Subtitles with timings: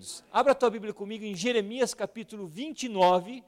[0.00, 0.24] queridos?
[0.32, 3.44] Abra a tua Bíblia comigo em Jeremias capítulo 29.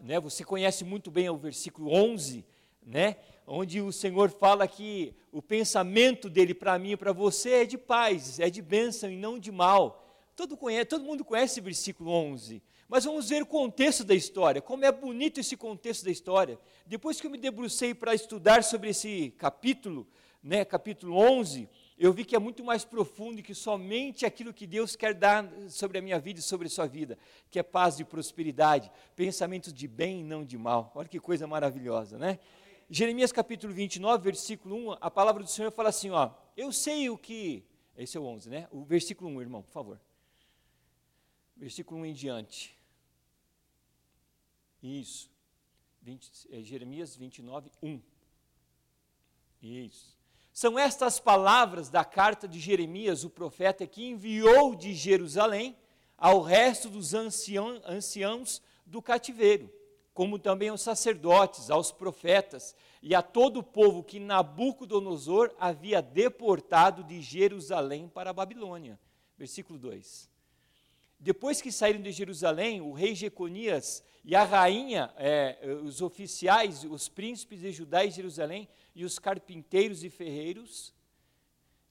[0.00, 2.44] Né, você conhece muito bem o versículo 11,
[2.82, 7.64] né, onde o Senhor fala que o pensamento dele para mim e para você é
[7.64, 10.02] de paz, é de bênção e não de mal.
[10.34, 12.62] Todo, conhece, todo mundo conhece esse versículo 11.
[12.88, 16.58] Mas vamos ver o contexto da história, como é bonito esse contexto da história.
[16.86, 20.06] Depois que eu me debrucei para estudar sobre esse capítulo,
[20.42, 21.68] né, capítulo 11,
[21.98, 25.98] eu vi que é muito mais profundo que somente aquilo que Deus quer dar sobre
[25.98, 27.18] a minha vida e sobre a sua vida,
[27.50, 30.92] que é paz e prosperidade, pensamentos de bem e não de mal.
[30.94, 32.38] Olha que coisa maravilhosa, né?
[32.88, 37.18] Jeremias capítulo 29, versículo 1, a palavra do Senhor fala assim, ó, eu sei o
[37.18, 37.64] que,
[37.96, 38.68] esse é o 11, né?
[38.70, 40.00] O versículo 1, irmão, por favor.
[41.56, 42.76] Versículo 1 em diante.
[44.82, 45.30] Isso.
[46.02, 48.00] 20, é Jeremias 29, 1.
[49.62, 50.15] Isso.
[50.56, 55.76] São estas palavras da carta de Jeremias, o profeta, que enviou de Jerusalém
[56.16, 59.70] ao resto dos ancião, anciãos do cativeiro,
[60.14, 67.04] como também aos sacerdotes, aos profetas e a todo o povo que Nabucodonosor havia deportado
[67.04, 68.98] de Jerusalém para a Babilônia.
[69.36, 70.35] Versículo 2.
[71.18, 77.08] Depois que saíram de Jerusalém, o rei Jeconias e a rainha, é, os oficiais, os
[77.08, 80.94] príncipes de Judá e Jerusalém, e os carpinteiros e ferreiros,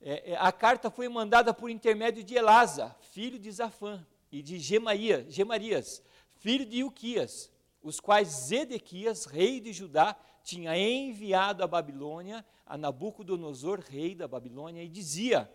[0.00, 4.58] é, é, a carta foi mandada por intermédio de Elasa, filho de Zafã, e de
[4.58, 6.02] Gemaria, Gemarias,
[6.34, 7.50] filho de Ilquias,
[7.82, 14.82] os quais Zedequias, rei de Judá, tinha enviado à Babilônia, a Nabucodonosor, rei da Babilônia,
[14.82, 15.50] e dizia,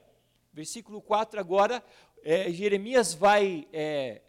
[0.52, 1.84] versículo 4 agora,
[2.24, 4.22] é, Jeremias vai é,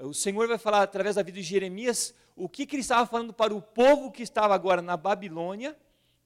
[0.00, 3.34] o Senhor vai falar através da vida de Jeremias o que, que ele estava falando
[3.34, 5.76] para o povo que estava agora na Babilônia,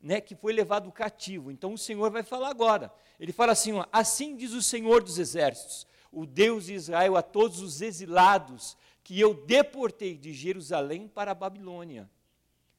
[0.00, 1.50] né, que foi levado cativo.
[1.50, 2.92] Então o Senhor vai falar agora.
[3.18, 7.22] Ele fala assim: ó, assim diz o Senhor dos Exércitos, o Deus de Israel, a
[7.22, 12.08] todos os exilados que eu deportei de Jerusalém para a Babilônia.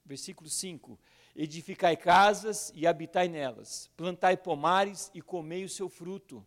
[0.05, 0.97] Versículo 5:
[1.35, 6.45] Edificai casas e habitai nelas, plantai pomares e comei o seu fruto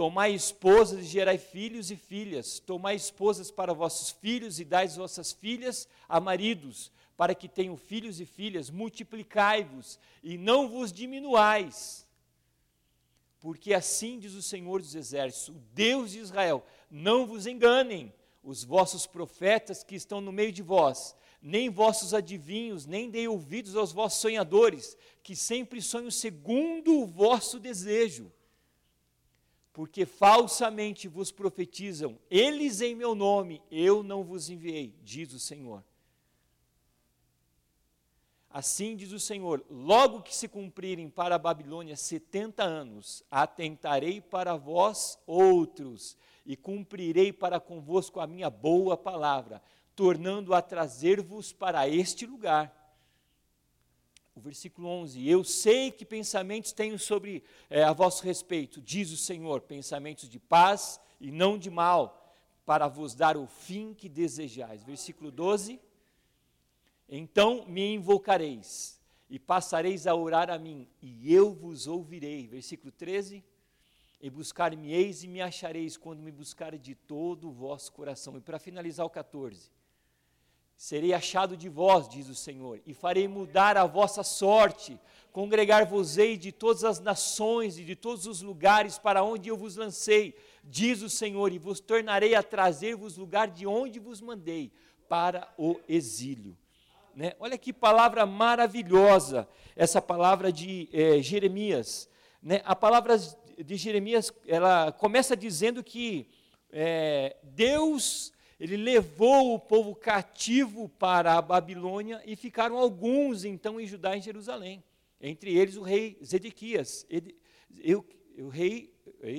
[0.00, 2.58] Tomai esposas e gerai filhos e filhas.
[2.58, 8.18] Tomai esposas para vossos filhos e dai vossas filhas a maridos, para que tenham filhos
[8.18, 8.70] e filhas.
[8.70, 12.08] Multiplicai-vos e não vos diminuais.
[13.40, 18.10] Porque assim diz o Senhor dos Exércitos, o Deus de Israel: não vos enganem
[18.42, 23.76] os vossos profetas que estão no meio de vós, nem vossos adivinhos, nem dei ouvidos
[23.76, 28.32] aos vossos sonhadores, que sempre sonham segundo o vosso desejo
[29.80, 35.82] porque falsamente vos profetizam, eles em meu nome, eu não vos enviei, diz o Senhor.
[38.50, 44.54] Assim diz o Senhor: logo que se cumprirem para a Babilônia setenta anos, atentarei para
[44.54, 46.14] vós outros,
[46.44, 49.62] e cumprirei para convosco a minha boa palavra,
[49.96, 52.79] tornando a trazer-vos para este lugar
[54.40, 59.16] o versículo 11: Eu sei que pensamentos tenho sobre é, a vosso respeito, diz o
[59.16, 62.34] Senhor, pensamentos de paz e não de mal,
[62.64, 64.82] para vos dar o fim que desejais.
[64.82, 65.78] Versículo 12:
[67.08, 68.98] Então me invocareis
[69.28, 72.48] e passareis a orar a mim, e eu vos ouvirei.
[72.48, 73.44] Versículo 13:
[74.22, 78.38] E buscar-me-eis e me achareis quando me buscarem de todo o vosso coração.
[78.38, 79.70] E para finalizar o 14:
[80.80, 84.98] Serei achado de vós, diz o Senhor, e farei mudar a vossa sorte.
[85.30, 90.34] Congregar-vos-ei de todas as nações e de todos os lugares para onde eu vos lancei,
[90.64, 94.72] diz o Senhor, e vos tornarei a trazer-vos lugar de onde vos mandei,
[95.06, 96.56] para o exílio.
[97.14, 97.34] Né?
[97.38, 102.08] Olha que palavra maravilhosa, essa palavra de é, Jeremias.
[102.42, 102.62] Né?
[102.64, 106.26] A palavra de Jeremias, ela começa dizendo que
[106.72, 113.86] é, Deus ele levou o povo cativo para a Babilônia e ficaram alguns então em
[113.86, 114.84] Judá e em Jerusalém.
[115.18, 117.06] Entre eles o rei Zedequias.
[117.08, 117.34] Ele,
[117.82, 118.06] eu,
[118.38, 118.92] o rei,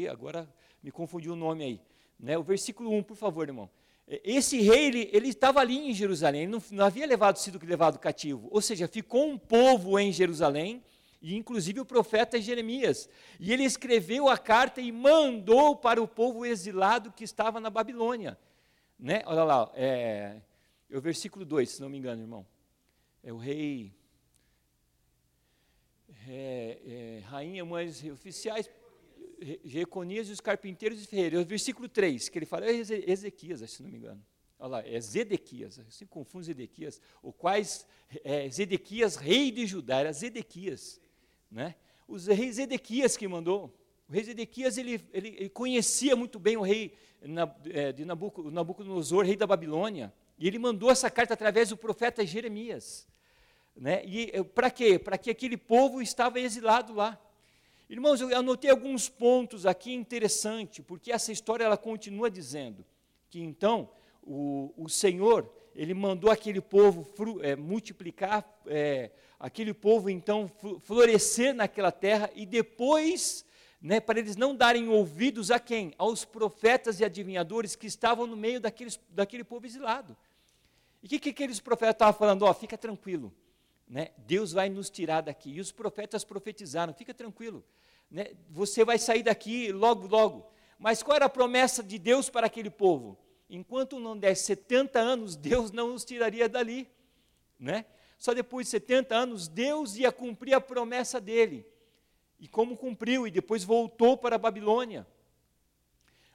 [0.09, 1.81] agora me confundiu o nome aí.
[2.19, 2.35] Né?
[2.35, 3.69] O versículo 1, por favor, irmão.
[4.07, 7.99] Esse rei, ele, ele estava ali em Jerusalém, ele não, não havia levado, sido levado
[7.99, 8.49] cativo.
[8.51, 10.83] Ou seja, ficou um povo em Jerusalém,
[11.21, 13.07] e inclusive o profeta Jeremias.
[13.39, 18.37] E ele escreveu a carta e mandou para o povo exilado que estava na Babilônia.
[19.01, 19.23] Né?
[19.25, 20.39] Olha lá, é,
[20.87, 22.45] é o versículo 2, se não me engano, irmão.
[23.23, 23.91] É o rei,
[26.27, 28.69] é, é, rainha, mães oficiais,
[29.65, 31.39] Jeconias e os carpinteiros e ferreiros.
[31.39, 34.23] É o versículo 3, que ele fala, é Ezequias, se não me engano.
[34.59, 37.87] Olha lá, é Zedequias, se confunde Zedequias, o quais,
[38.23, 41.01] é, Zedequias, rei de Judá, era Zedequias,
[41.49, 41.73] né?
[42.07, 43.73] Os reis Zedequias que mandou,
[44.11, 46.93] O rei Zedequias ele, ele, ele conhecia muito bem o rei
[47.69, 53.07] é, de Nabucodonosor, rei da Babilônia, e ele mandou essa carta através do profeta Jeremias.
[53.73, 54.03] Né?
[54.03, 54.99] E para quê?
[54.99, 57.17] Para que aquele povo estava exilado lá.
[57.89, 62.83] Irmãos, eu anotei alguns pontos aqui interessantes, porque essa história ela continua dizendo
[63.29, 63.89] que então
[64.21, 67.07] o, o Senhor ele mandou aquele povo
[67.41, 69.09] é, multiplicar, é,
[69.39, 73.45] aquele povo então florescer naquela terra e depois,
[73.81, 75.93] né, para eles não darem ouvidos a quem?
[75.97, 80.15] Aos profetas e adivinhadores que estavam no meio daqueles, daquele povo exilado.
[81.01, 82.43] E o que, que aqueles profetas estavam falando?
[82.43, 83.33] Oh, fica tranquilo,
[83.87, 85.51] né, Deus vai nos tirar daqui.
[85.51, 87.63] E os profetas profetizaram, fica tranquilo,
[88.09, 90.51] né, você vai sair daqui logo, logo.
[90.77, 93.17] Mas qual era a promessa de Deus para aquele povo?
[93.51, 96.89] enquanto não desse 70 anos, Deus não os tiraria dali,
[97.59, 97.85] né?
[98.17, 101.65] Só depois de 70 anos, Deus ia cumprir a promessa dele.
[102.41, 105.07] E como cumpriu, e depois voltou para a Babilônia.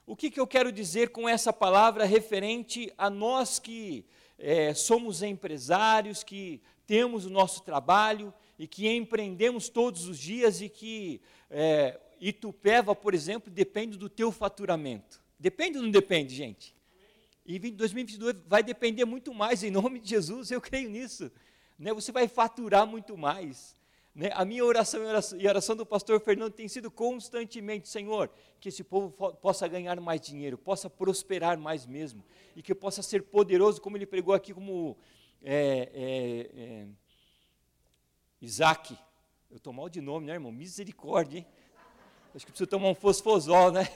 [0.05, 4.05] O que, que eu quero dizer com essa palavra referente a nós que
[4.39, 10.69] é, somos empresários, que temos o nosso trabalho e que empreendemos todos os dias e
[10.69, 11.19] que
[11.51, 15.21] é, Itupeva, por exemplo, depende do teu faturamento.
[15.37, 16.73] Depende ou não depende, gente?
[17.45, 21.29] E 2022 vai depender muito mais, em nome de Jesus, eu creio nisso.
[21.77, 21.93] Né?
[21.93, 23.76] Você vai faturar muito mais.
[24.17, 24.31] Né?
[24.33, 24.99] A minha oração
[25.37, 30.01] e a oração do pastor Fernando tem sido constantemente, Senhor, que esse povo possa ganhar
[30.01, 32.25] mais dinheiro, possa prosperar mais mesmo,
[32.55, 34.97] e que possa ser poderoso, como ele pregou aqui, como
[35.43, 36.87] é, é, é,
[38.41, 38.97] Isaac.
[39.51, 40.51] Eu estou mal de nome, né, irmão?
[40.51, 41.47] Misericórdia, hein?
[42.33, 43.87] Acho que preciso tomar um fosfosol, né?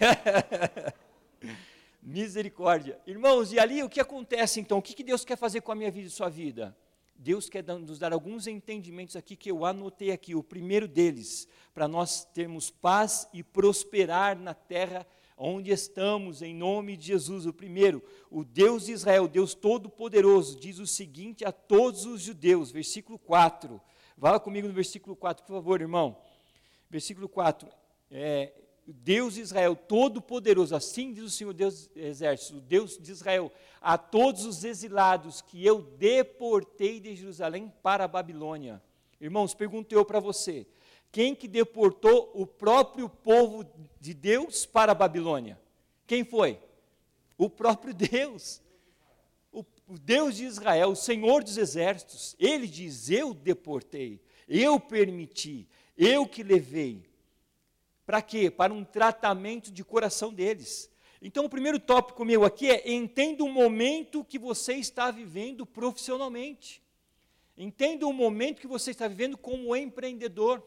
[2.00, 3.02] Misericórdia.
[3.08, 4.78] Irmãos, e ali o que acontece então?
[4.78, 6.78] O que Deus quer fazer com a minha vida e sua vida?
[7.22, 10.34] Deus quer nos dar alguns entendimentos aqui que eu anotei aqui.
[10.34, 15.06] O primeiro deles, para nós termos paz e prosperar na terra
[15.38, 17.46] onde estamos, em nome de Jesus.
[17.46, 22.72] O primeiro, o Deus de Israel, Deus Todo-Poderoso, diz o seguinte a todos os judeus,
[22.72, 23.80] versículo 4.
[24.18, 26.18] Vá comigo no versículo 4, por favor, irmão.
[26.90, 27.70] Versículo 4.
[28.10, 28.52] É,
[28.94, 34.46] Deus de Israel Todo-Poderoso, assim diz o Senhor Deus Exército, Deus de Israel, a todos
[34.46, 38.82] os exilados que eu deportei de Jerusalém para a Babilônia.
[39.20, 40.66] Irmãos, pergunto eu para você,
[41.12, 43.66] quem que deportou o próprio povo
[44.00, 45.60] de Deus para a Babilônia?
[46.08, 46.60] Quem foi?
[47.38, 48.62] O próprio Deus.
[49.52, 55.68] O, o Deus de Israel, o Senhor dos Exércitos, ele diz: Eu deportei, eu permiti,
[55.98, 57.11] eu que levei.
[58.06, 58.50] Para quê?
[58.50, 60.90] Para um tratamento de coração deles.
[61.22, 66.82] Então, o primeiro tópico meu aqui é: entenda o momento que você está vivendo profissionalmente.
[67.58, 70.66] Entenda o momento que você está vivendo como empreendedor.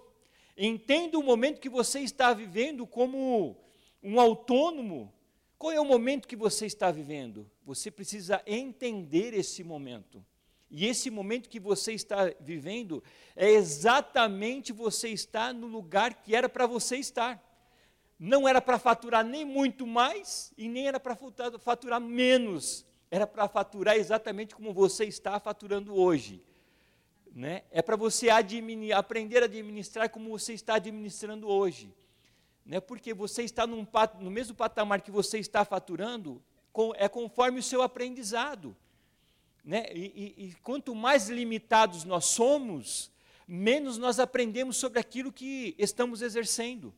[0.57, 3.57] Entenda o momento que você está vivendo como
[4.03, 5.13] um autônomo.
[5.59, 7.51] Qual é o momento que você está vivendo?
[7.65, 10.25] Você precisa entender esse momento.
[10.77, 13.01] E esse momento que você está vivendo
[13.37, 17.41] é exatamente você estar no lugar que era para você estar.
[18.19, 21.17] Não era para faturar nem muito mais e nem era para
[21.61, 22.85] faturar menos.
[23.09, 26.43] Era para faturar exatamente como você está faturando hoje.
[27.33, 27.63] Né?
[27.71, 31.95] É para você aprender a administrar como você está administrando hoje.
[32.67, 32.81] Né?
[32.81, 33.87] Porque você está num,
[34.19, 36.43] no mesmo patamar que você está faturando,
[36.73, 38.77] com, é conforme o seu aprendizado.
[39.65, 39.87] Né?
[39.93, 43.11] E, e, e quanto mais limitados nós somos,
[43.49, 46.93] menos nós aprendemos sobre aquilo que estamos exercendo.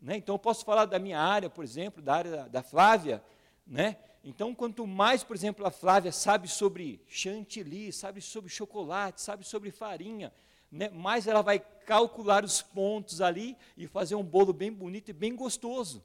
[0.00, 0.16] Né?
[0.16, 3.22] Então, eu posso falar da minha área, por exemplo, da área da, da Flávia.
[3.66, 3.96] Né?
[4.22, 9.70] Então, quanto mais, por exemplo, a Flávia sabe sobre chantilly, sabe sobre chocolate, sabe sobre
[9.70, 10.32] farinha,
[10.70, 10.88] né?
[10.90, 15.34] mais ela vai calcular os pontos ali e fazer um bolo bem bonito e bem
[15.34, 16.04] gostoso.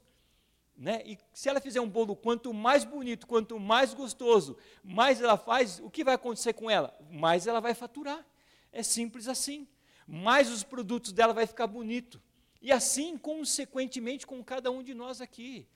[0.76, 1.02] Né?
[1.04, 5.78] E se ela fizer um bolo quanto mais bonito, quanto mais gostoso, mais ela faz,
[5.80, 6.96] o que vai acontecer com ela?
[7.10, 8.26] Mais ela vai faturar.
[8.72, 9.68] É simples assim.
[10.06, 12.20] Mais os produtos dela vai ficar bonito.
[12.60, 15.66] E assim, consequentemente, com cada um de nós aqui.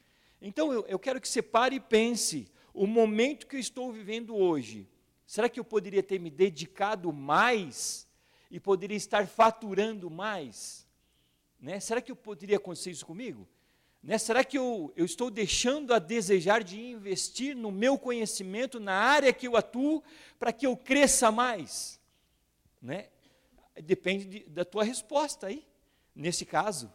[0.41, 4.35] Então, eu, eu quero que você pare e pense: o momento que eu estou vivendo
[4.35, 4.89] hoje,
[5.27, 8.09] será que eu poderia ter me dedicado mais
[8.51, 10.87] e poderia estar faturando mais?
[11.61, 11.79] Né?
[11.81, 13.49] Será que eu poderia acontecer isso comigo?
[14.09, 14.17] Né?
[14.17, 19.35] Será que eu, eu estou deixando a desejar de investir no meu conhecimento, na área
[19.35, 20.03] que eu atuo,
[20.39, 22.01] para que eu cresça mais?
[22.81, 23.11] Né?
[23.85, 25.63] Depende de, da tua resposta aí,
[26.17, 26.91] nesse caso.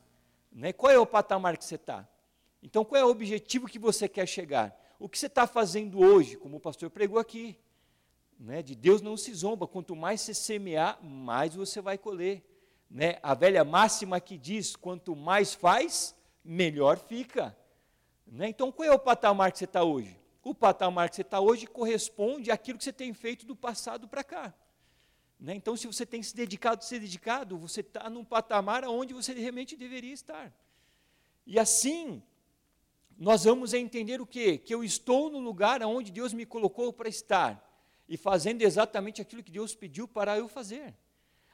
[0.51, 0.73] Né?
[0.73, 2.09] Qual é o patamar que você está?
[2.63, 4.75] Então, qual é o objetivo que você quer chegar?
[4.97, 7.55] O que você está fazendo hoje, como o pastor pregou aqui?
[8.39, 8.63] Né?
[8.63, 12.43] De Deus não se zomba, quanto mais você semear, mais você vai colher.
[12.89, 13.19] Né?
[13.21, 17.55] A velha máxima que diz: quanto mais faz, melhor fica.
[18.27, 18.49] Né?
[18.49, 20.19] Então, qual é o patamar que você está hoje?
[20.43, 24.23] O patamar que você está hoje corresponde àquilo que você tem feito do passado para
[24.23, 24.53] cá.
[25.39, 25.55] Né?
[25.55, 29.75] Então, se você tem se dedicado, se dedicado, você está num patamar onde você realmente
[29.75, 30.53] deveria estar.
[31.45, 32.21] E assim,
[33.17, 34.57] nós vamos entender o quê?
[34.57, 37.69] Que eu estou no lugar onde Deus me colocou para estar
[38.07, 40.93] e fazendo exatamente aquilo que Deus pediu para eu fazer.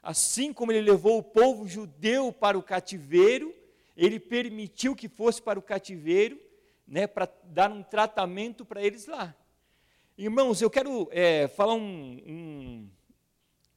[0.02, 3.54] Assim como ele levou o povo judeu para o cativeiro,
[4.00, 6.40] ele permitiu que fosse para o cativeiro,
[6.88, 9.36] né, para dar um tratamento para eles lá.
[10.18, 12.90] Irmãos, eu quero é, falar um, um,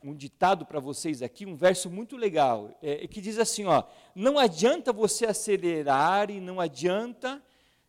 [0.04, 3.82] um ditado para vocês aqui, um verso muito legal, é, que diz assim: ó,
[4.14, 7.42] não adianta você acelerar e não adianta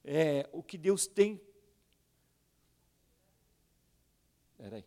[0.03, 1.39] é, o que Deus tem.
[4.57, 4.83] Peraí.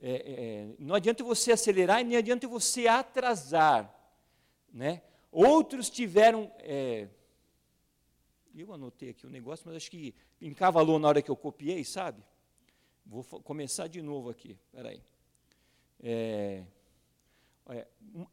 [0.00, 3.94] É, é, não adianta você acelerar e nem adianta você atrasar.
[4.72, 5.02] Né?
[5.40, 6.50] Outros tiveram.
[6.58, 7.06] É,
[8.52, 11.84] eu anotei aqui o um negócio, mas acho que encavalou na hora que eu copiei,
[11.84, 12.20] sabe?
[13.06, 14.58] Vou começar de novo aqui.
[14.72, 15.00] Peraí.
[16.02, 16.64] É,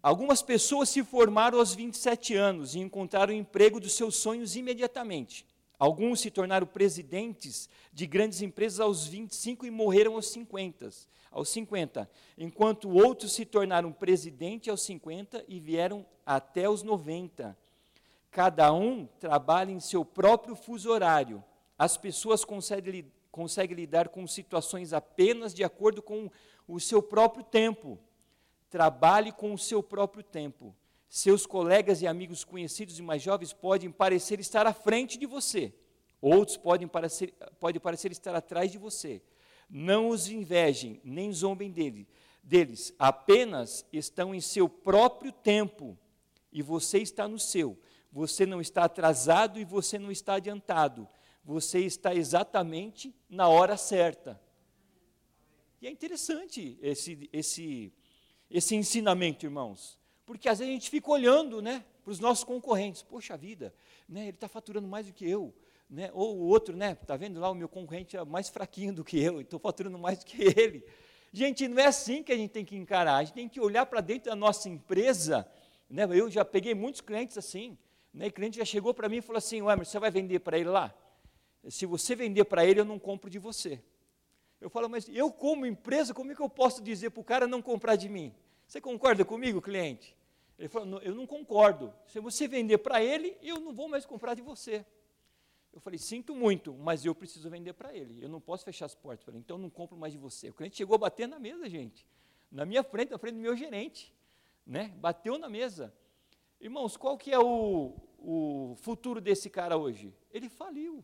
[0.01, 5.45] algumas pessoas se formaram aos 27 anos e encontraram o emprego dos seus sonhos imediatamente.
[5.77, 10.89] Alguns se tornaram presidentes de grandes empresas aos 25 e morreram aos 50,
[11.31, 17.57] aos 50, enquanto outros se tornaram presidente aos 50 e vieram até os 90.
[18.31, 21.43] Cada um trabalha em seu próprio fuso horário.
[21.77, 26.29] As pessoas conseguem, conseguem lidar com situações apenas de acordo com
[26.67, 27.99] o seu próprio tempo.
[28.69, 30.75] Trabalhe com o seu próprio tempo.
[31.07, 35.73] Seus colegas e amigos conhecidos e mais jovens podem parecer estar à frente de você,
[36.21, 39.21] outros podem parecer, podem parecer estar atrás de você.
[39.69, 42.07] Não os invejem, nem zombem dele,
[42.43, 45.97] deles, apenas estão em seu próprio tempo
[46.51, 47.77] e você está no seu.
[48.11, 51.07] Você não está atrasado e você não está adiantado.
[51.43, 54.41] Você está exatamente na hora certa.
[55.81, 57.93] E é interessante esse, esse,
[58.49, 59.99] esse ensinamento, irmãos.
[60.25, 63.01] Porque às vezes a gente fica olhando né, para os nossos concorrentes.
[63.01, 63.73] Poxa vida,
[64.07, 65.53] né, ele está faturando mais do que eu.
[65.89, 66.09] Né?
[66.13, 66.97] Ou o outro, né?
[66.99, 70.19] Está vendo lá, o meu concorrente é mais fraquinho do que eu, estou faturando mais
[70.19, 70.83] do que ele.
[71.31, 73.17] Gente, não é assim que a gente tem que encarar.
[73.17, 75.47] A gente tem que olhar para dentro da nossa empresa.
[75.89, 76.03] Né?
[76.11, 77.77] Eu já peguei muitos clientes assim.
[78.13, 78.25] Né?
[78.25, 80.57] E o cliente já chegou para mim e falou assim: mas você vai vender para
[80.57, 80.93] ele lá?
[81.69, 83.81] Se você vender para ele, eu não compro de você.
[84.61, 87.47] Eu falo, mas eu, como empresa, como é que eu posso dizer para o cara
[87.47, 88.33] não comprar de mim?
[88.67, 90.15] Você concorda comigo, cliente?
[90.57, 91.93] Ele falou, eu não concordo.
[92.07, 94.85] Se você vender para ele, eu não vou mais comprar de você.
[95.73, 98.23] Eu falei, sinto muito, mas eu preciso vender para ele.
[98.23, 100.49] Eu não posso fechar as portas para ele, então eu não compro mais de você.
[100.49, 102.07] O cliente chegou a bater na mesa, gente.
[102.49, 104.13] Na minha frente, na frente do meu gerente.
[104.65, 104.93] Né?
[104.97, 105.93] Bateu na mesa.
[106.61, 110.13] Irmãos, qual que é o, o futuro desse cara hoje?
[110.31, 111.03] Ele faliu.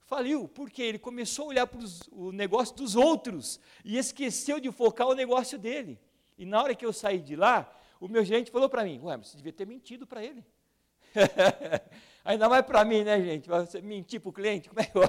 [0.00, 1.78] Faliu, porque ele começou a olhar para
[2.10, 6.00] o negócio dos outros e esqueceu de focar o negócio dele.
[6.40, 7.70] E na hora que eu saí de lá,
[8.00, 10.42] o meu gerente falou para mim, ué, você devia ter mentido para ele.
[12.24, 13.46] Ainda mais para mim, né, gente?
[13.46, 15.02] Você mentir para o cliente, como é que eu...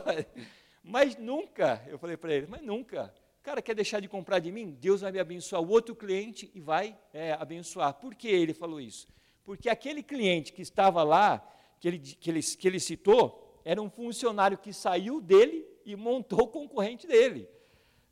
[0.84, 3.14] Mas nunca, eu falei para ele, mas nunca.
[3.42, 4.72] Cara quer deixar de comprar de mim?
[4.72, 7.94] Deus vai me abençoar o outro cliente e vai é, abençoar.
[7.94, 9.08] Por que ele falou isso?
[9.46, 13.90] Porque aquele cliente que estava lá, que ele, que ele, que ele citou, era um
[13.90, 17.48] funcionário que saiu dele e montou o concorrente dele.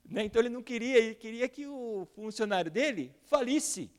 [0.10, 0.24] Né?
[0.24, 3.92] Então ele não queria, ele queria que o funcionário dele falisse.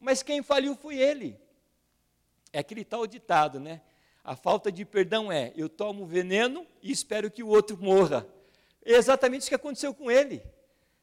[0.00, 1.38] Mas quem faliu foi ele.
[2.52, 3.82] É aquele tal ditado, né?
[4.24, 8.26] A falta de perdão é: eu tomo veneno e espero que o outro morra.
[8.84, 10.42] É exatamente isso que aconteceu com ele.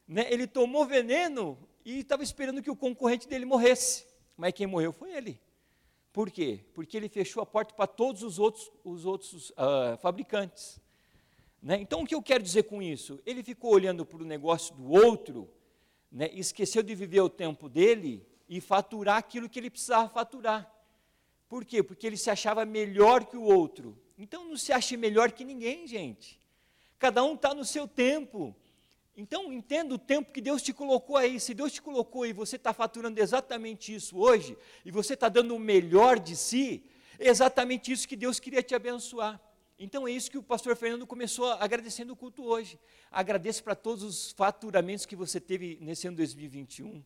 [0.08, 0.26] Né?
[0.30, 4.06] Ele tomou veneno e estava esperando que o concorrente dele morresse.
[4.36, 5.40] Mas quem morreu foi ele.
[6.12, 6.64] Por quê?
[6.74, 10.80] Porque ele fechou a porta para todos os outros, os outros uh, fabricantes.
[11.62, 11.78] Né?
[11.80, 13.20] Então, o que eu quero dizer com isso?
[13.26, 15.50] Ele ficou olhando para o negócio do outro,
[16.10, 16.30] né?
[16.32, 20.72] esqueceu de viver o tempo dele e faturar aquilo que ele precisava faturar.
[21.48, 21.82] Por quê?
[21.82, 23.96] Porque ele se achava melhor que o outro.
[24.18, 26.40] Então, não se ache melhor que ninguém, gente.
[26.98, 28.54] Cada um está no seu tempo.
[29.16, 31.38] Então, entenda o tempo que Deus te colocou aí.
[31.38, 35.54] Se Deus te colocou e você está faturando exatamente isso hoje, e você está dando
[35.54, 36.84] o melhor de si,
[37.18, 39.40] é exatamente isso que Deus queria te abençoar.
[39.78, 42.78] Então é isso que o pastor Fernando começou agradecendo o culto hoje.
[43.10, 47.04] Agradeço para todos os faturamentos que você teve nesse ano 2021.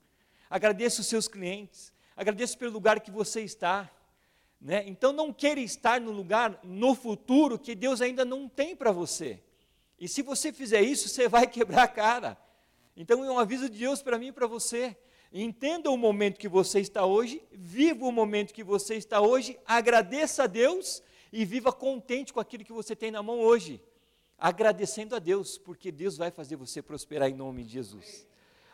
[0.49, 1.93] Agradeço os seus clientes.
[2.17, 3.91] Agradeço pelo lugar que você está.
[4.61, 4.85] Né?
[4.87, 9.43] Então não queira estar no lugar no futuro que Deus ainda não tem para você.
[9.99, 12.39] E se você fizer isso, você vai quebrar a cara.
[12.97, 14.97] Então é um aviso de Deus para mim e para você.
[15.33, 20.45] Entenda o momento que você está hoje, viva o momento que você está hoje, agradeça
[20.45, 23.83] a Deus e viva contente com aquilo que você tem na mão hoje,
[24.39, 28.27] agradecendo a Deus, porque Deus vai fazer você prosperar em nome de Jesus.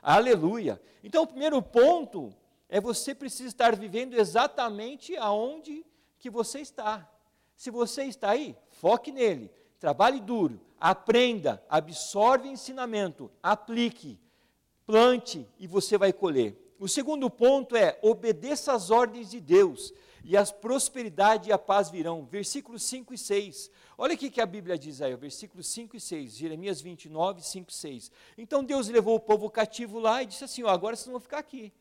[0.02, 0.80] Aleluia.
[1.02, 2.32] Então, o primeiro ponto
[2.68, 5.84] é você precisa estar vivendo exatamente aonde
[6.18, 7.10] que você está.
[7.56, 14.18] Se você está aí, foque nele, trabalhe duro, aprenda, absorve ensinamento, aplique,
[14.86, 16.56] plante e você vai colher.
[16.78, 19.92] O segundo ponto é obedeça às ordens de Deus
[20.28, 22.26] e a prosperidade e a paz virão.
[22.26, 23.70] Versículos 5 e 6.
[23.96, 27.74] Olha o que a Bíblia diz aí, versículos 5 e 6, Jeremias 29, 5 e
[27.74, 28.10] 6.
[28.36, 31.38] Então Deus levou o povo cativo lá e disse assim: ó, agora vocês vão ficar
[31.38, 31.72] aqui.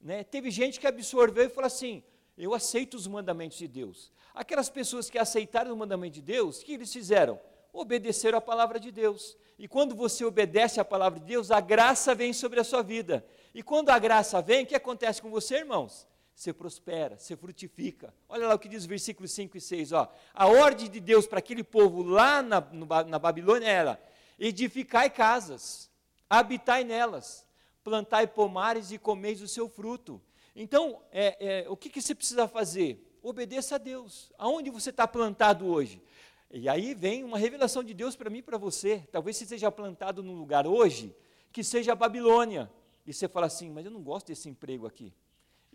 [0.00, 0.24] Né?
[0.24, 2.02] Teve gente que absorveu e falou assim:
[2.36, 4.10] eu aceito os mandamentos de Deus.
[4.34, 7.38] Aquelas pessoas que aceitaram o mandamento de Deus, o que eles fizeram?
[7.72, 9.36] Obedeceram a palavra de Deus.
[9.56, 13.24] E quando você obedece à palavra de Deus, a graça vem sobre a sua vida.
[13.54, 16.06] E quando a graça vem, o que acontece com você, irmãos?
[16.36, 18.12] Você prospera, você frutifica.
[18.28, 19.92] Olha lá o que diz o versículo 5 e 6.
[19.92, 20.12] Ó.
[20.34, 24.02] A ordem de Deus para aquele povo lá na, no, na Babilônia era:
[24.38, 25.90] edificai casas,
[26.28, 27.46] habitai nelas,
[27.82, 30.20] plantai pomares e comeis o seu fruto.
[30.54, 33.18] Então, é, é, o que, que você precisa fazer?
[33.22, 34.30] Obedeça a Deus.
[34.36, 36.02] Aonde você está plantado hoje?
[36.50, 39.02] E aí vem uma revelação de Deus para mim e para você.
[39.10, 41.16] Talvez você seja plantado num lugar hoje
[41.50, 42.70] que seja a Babilônia.
[43.06, 45.14] E você fala assim, mas eu não gosto desse emprego aqui.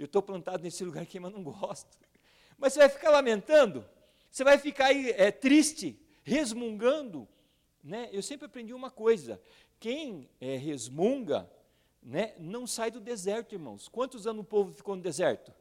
[0.01, 1.95] Eu estou plantado nesse lugar aqui, mas não gosto.
[2.57, 3.85] Mas você vai ficar lamentando,
[4.31, 7.27] você vai ficar aí, é, triste, resmungando.
[7.83, 8.09] Né?
[8.11, 9.39] Eu sempre aprendi uma coisa:
[9.79, 11.47] quem é, resmunga
[12.01, 13.87] né, não sai do deserto, irmãos.
[13.87, 15.53] Quantos anos o povo ficou no deserto?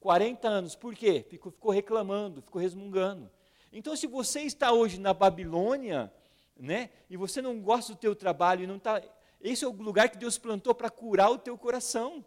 [0.00, 0.74] 40 anos.
[0.74, 1.24] Por quê?
[1.26, 3.30] Ficou, ficou reclamando, ficou resmungando.
[3.72, 6.12] Então, se você está hoje na Babilônia,
[6.58, 9.02] né, e você não gosta do teu trabalho, não está,
[9.40, 12.22] esse é o lugar que Deus plantou para curar o teu coração.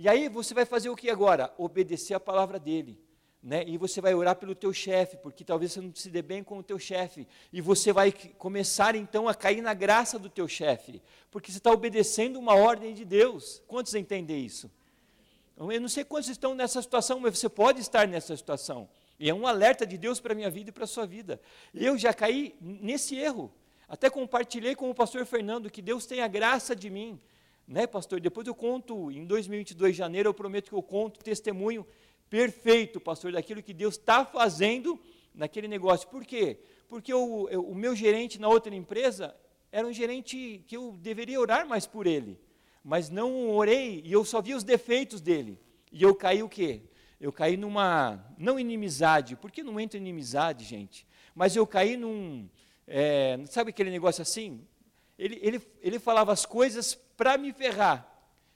[0.00, 1.52] E aí você vai fazer o que agora?
[1.58, 2.96] Obedecer a palavra dele.
[3.42, 3.64] Né?
[3.66, 6.58] E você vai orar pelo teu chefe, porque talvez você não se dê bem com
[6.58, 7.26] o teu chefe.
[7.52, 11.02] E você vai começar então a cair na graça do teu chefe,
[11.32, 13.60] porque você está obedecendo uma ordem de Deus.
[13.66, 14.70] Quantos entendem isso?
[15.56, 18.88] Eu não sei quantos estão nessa situação, mas você pode estar nessa situação.
[19.18, 21.40] E é um alerta de Deus para a minha vida e para a sua vida.
[21.74, 23.52] Eu já caí nesse erro.
[23.88, 27.20] Até compartilhei com o pastor Fernando que Deus tem a graça de mim.
[27.68, 28.18] Né, pastor?
[28.18, 31.86] Depois eu conto, em 2022, de janeiro, eu prometo que eu conto testemunho
[32.30, 34.98] perfeito, pastor, daquilo que Deus está fazendo
[35.34, 36.08] naquele negócio.
[36.08, 36.60] Por quê?
[36.88, 39.36] Porque o, o meu gerente na outra empresa
[39.70, 42.40] era um gerente que eu deveria orar mais por ele.
[42.82, 45.58] Mas não orei e eu só vi os defeitos dele.
[45.92, 46.80] E eu caí o quê?
[47.20, 52.48] Eu caí numa, não inimizade, porque não entra inimizade, gente, mas eu caí num,
[52.86, 54.66] é, sabe aquele negócio assim?
[55.18, 58.06] Ele, ele, ele falava as coisas para me ferrar,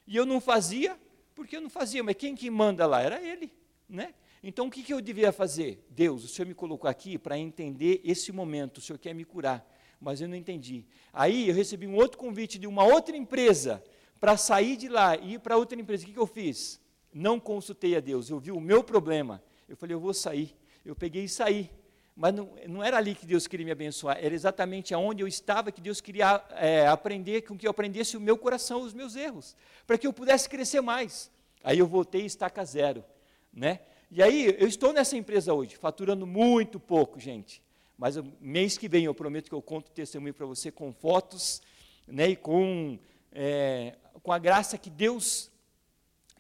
[0.07, 0.99] e eu não fazia,
[1.35, 3.03] porque eu não fazia, mas quem que manda lá?
[3.03, 3.53] Era ele,
[3.89, 4.15] né?
[4.43, 5.85] Então o que, que eu devia fazer?
[5.91, 9.67] Deus, o Senhor me colocou aqui para entender esse momento, o Senhor quer me curar,
[10.01, 10.85] mas eu não entendi.
[11.13, 13.83] Aí eu recebi um outro convite de uma outra empresa
[14.21, 16.05] para sair de lá e ir para outra empresa.
[16.05, 16.83] O que, que eu fiz?
[17.13, 19.43] não consultei a Deus, eu vi o meu problema.
[19.69, 20.57] Eu falei, eu vou sair.
[20.85, 21.71] Eu peguei e saí.
[22.15, 25.73] Mas não, não era ali que Deus queria me abençoar, era exatamente aonde eu estava
[25.73, 29.57] que Deus queria é, aprender, com que eu aprendesse o meu coração, os meus erros,
[29.87, 31.31] para que eu pudesse crescer mais.
[31.65, 33.05] Aí eu voltei estaca zero,
[33.53, 33.81] né?
[34.11, 37.63] E aí eu estou nessa empresa hoje, faturando muito pouco, gente.
[37.97, 41.63] Mas mês que vem eu prometo que eu conto testemunho para você com fotos,
[42.07, 42.29] né?
[42.29, 42.99] E com
[43.33, 45.51] é, com a graça que Deus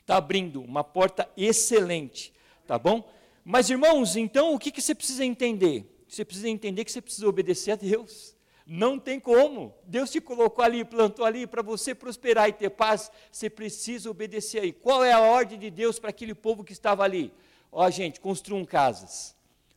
[0.00, 2.32] está abrindo uma porta excelente,
[2.66, 3.08] tá bom?
[3.44, 5.86] Mas irmãos, então o que, que você precisa entender?
[6.08, 8.36] Você precisa entender que você precisa obedecer a Deus.
[8.66, 9.74] Não tem como.
[9.84, 13.10] Deus te colocou ali, plantou ali para você prosperar e ter paz.
[13.30, 14.72] Você precisa obedecer aí.
[14.72, 17.32] Qual é a ordem de Deus para aquele povo que estava ali?
[17.70, 19.34] Ó, gente, construam casas.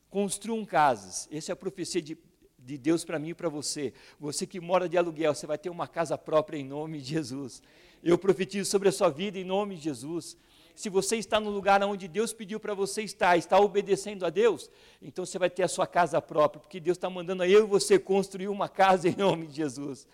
[0.10, 1.28] Construam casas.
[1.32, 2.18] Essa é a profecia de,
[2.60, 3.94] de Deus para mim e para você.
[4.20, 7.64] Você que mora de aluguel, você vai ter uma casa própria em nome de Jesus.
[8.04, 10.38] Eu profetizo sobre a sua vida em nome de Jesus.
[10.76, 14.70] Se você está no lugar onde Deus pediu para você estar, está obedecendo a Deus,
[15.02, 17.68] então você vai ter a sua casa própria, porque Deus está mandando a eu e
[17.68, 20.08] você construir uma casa em nome de Jesus.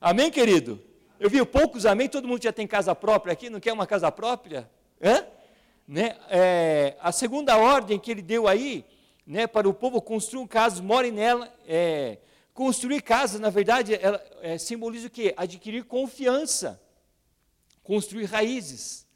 [0.00, 0.80] Amém, querido?
[1.18, 4.10] Eu vi poucos amém, todo mundo já tem casa própria aqui, não quer uma casa
[4.10, 4.68] própria?
[5.02, 5.24] Hã?
[5.86, 6.16] Né?
[6.28, 8.84] É, a segunda ordem que ele deu aí,
[9.26, 12.18] né, para o povo construir casas, morem nela, é,
[12.52, 15.32] construir casas, na verdade, ela, é, simboliza o quê?
[15.36, 16.80] Adquirir confiança
[17.88, 19.07] construir raízes.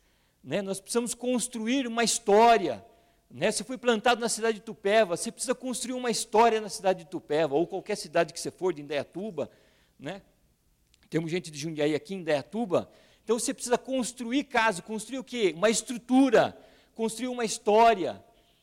[0.42, 0.61] Né?
[0.62, 2.85] Nós precisamos construir uma história.
[3.31, 3.50] Né?
[3.50, 7.11] Você foi plantado na cidade de Tupéva, você precisa construir uma história na cidade de
[7.11, 9.50] Tupéva, ou qualquer cidade que você for, de Indaiatuba.
[9.98, 10.22] Né?
[11.09, 12.90] Temos gente de Jundiaí aqui em Indaiatuba.
[13.24, 15.55] Então você precisa construir casa, construir o quê?
[15.57, 16.59] Uma estrutura,
[16.94, 18.22] construir uma história.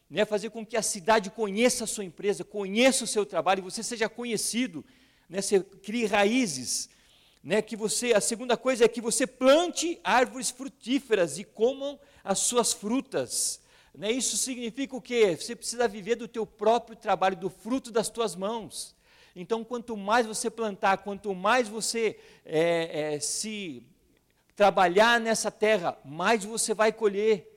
[0.10, 3.84] né, fazer com que a cidade conheça a sua empresa, conheça o seu trabalho, você
[3.84, 4.84] seja conhecido,
[5.30, 6.90] né, você crie raízes,
[7.44, 12.40] né, que você, a segunda coisa é que você plante árvores frutíferas e comam as
[12.40, 13.62] suas frutas.
[13.96, 15.36] Né, isso significa o quê?
[15.36, 18.96] Você precisa viver do teu próprio trabalho, do fruto das tuas mãos.
[19.36, 23.84] Então, quanto mais você plantar, quanto mais você é, é, se
[24.56, 27.50] trabalhar nessa terra, mais você vai colher.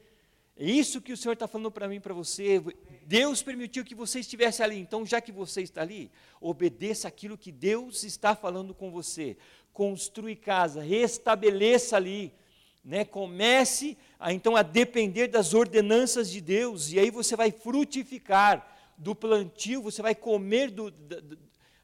[0.57, 2.63] É isso que o Senhor está falando para mim, para você.
[3.05, 7.51] Deus permitiu que você estivesse ali, então, já que você está ali, obedeça aquilo que
[7.51, 9.37] Deus está falando com você.
[9.73, 12.33] Construi casa, restabeleça ali,
[12.85, 13.05] né?
[13.05, 19.15] Comece a, então a depender das ordenanças de Deus, e aí você vai frutificar do
[19.15, 21.17] plantio, você vai comer do, da,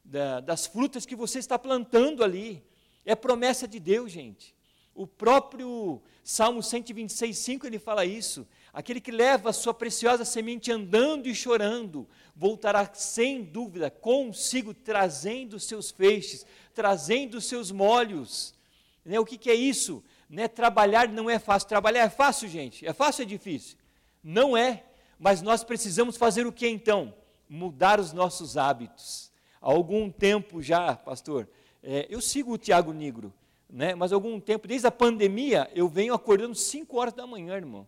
[0.05, 2.63] da, das frutas que você está plantando ali.
[3.05, 4.55] É promessa de Deus, gente.
[4.93, 8.47] O próprio Salmo 126, 5 ele fala isso.
[8.79, 15.59] Aquele que leva a sua preciosa semente andando e chorando, voltará sem dúvida consigo, trazendo
[15.59, 18.55] seus feixes, trazendo seus molhos.
[19.03, 19.19] Né?
[19.19, 20.01] O que, que é isso?
[20.29, 20.47] Né?
[20.47, 21.67] Trabalhar não é fácil.
[21.67, 22.87] Trabalhar é fácil, gente?
[22.87, 23.77] É fácil ou é difícil?
[24.23, 24.85] Não é.
[25.19, 27.13] Mas nós precisamos fazer o que então?
[27.49, 29.29] Mudar os nossos hábitos.
[29.61, 31.49] Há algum tempo já, pastor,
[31.83, 33.33] é, eu sigo o Tiago Negro,
[33.69, 33.93] né?
[33.93, 37.85] mas há algum tempo, desde a pandemia, eu venho acordando 5 horas da manhã, irmão.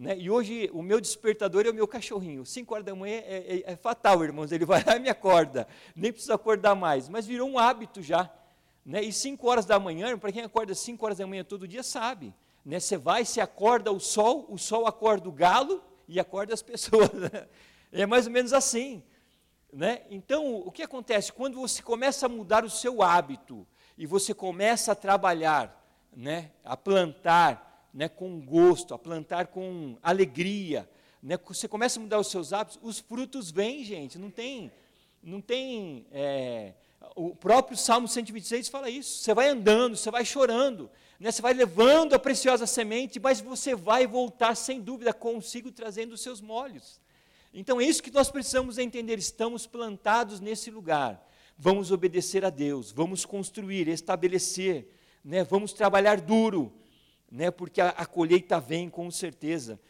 [0.00, 0.16] Né?
[0.16, 2.46] E hoje o meu despertador é o meu cachorrinho.
[2.46, 4.50] 5 horas da manhã é, é, é, fatal, irmãos.
[4.50, 5.68] Ele vai lá e me acorda.
[5.94, 7.06] Nem precisa acordar mais.
[7.06, 8.30] Mas virou um hábito já.
[8.82, 9.02] Né?
[9.02, 12.32] E 5 horas da manhã, para quem acorda 5 horas da manhã todo dia, sabe.
[12.64, 12.80] Né?
[12.80, 17.10] Você vai, se acorda o sol, o sol acorda o galo e acorda as pessoas.
[17.92, 19.02] É mais ou menos assim.
[19.70, 20.00] Né?
[20.08, 21.30] Então, o que acontece?
[21.30, 23.66] Quando você começa a mudar o seu hábito
[23.98, 25.78] e você começa a trabalhar,
[26.16, 26.52] né?
[26.64, 28.08] a plantar né?
[28.08, 30.88] com gosto, a plantar com alegria,
[31.22, 31.38] né?
[31.46, 34.70] você começa a mudar os seus hábitos, os frutos vêm, gente, não tem.
[35.22, 36.72] Não tem é,
[37.14, 39.18] o próprio Salmo 126 fala isso.
[39.18, 41.30] Você vai andando, você vai chorando, né?
[41.30, 46.20] você vai levando a preciosa semente, mas você vai voltar, sem dúvida, consigo trazendo os
[46.20, 47.00] seus molhos.
[47.52, 49.18] Então é isso que nós precisamos entender.
[49.18, 51.26] Estamos plantados nesse lugar.
[51.58, 54.88] Vamos obedecer a Deus, vamos construir, estabelecer,
[55.22, 55.44] né?
[55.44, 56.72] vamos trabalhar duro,
[57.30, 57.50] né?
[57.50, 59.80] porque a, a colheita vem com certeza.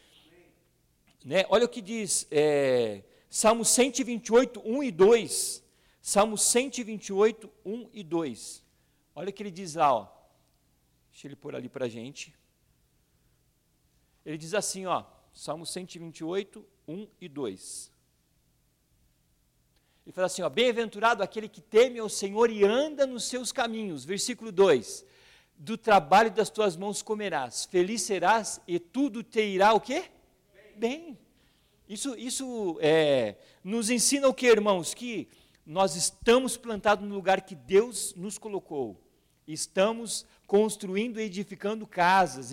[1.23, 1.45] Né?
[1.49, 5.63] Olha o que diz é, Salmo 128, 1 e 2.
[6.01, 8.63] Salmo 128, 1 e 2.
[9.15, 10.07] Olha o que ele diz lá, ó.
[11.11, 12.33] deixa ele pôr ali para a gente.
[14.25, 17.91] Ele diz assim, ó, Salmo 128, 1 e 2.
[20.05, 24.03] Ele fala assim: Bem-aventurado aquele que teme ao Senhor e anda nos seus caminhos.
[24.03, 25.05] Versículo 2:
[25.63, 30.05] Do trabalho das tuas mãos comerás, feliz serás e tudo te irá o quê?
[30.75, 31.15] Bem.
[31.87, 34.95] Isso, isso é, nos ensina o que, irmãos?
[34.95, 35.27] Que
[35.63, 38.99] nós estamos plantados no lugar que Deus nos colocou.
[39.47, 42.51] Estamos construindo e edificando casas,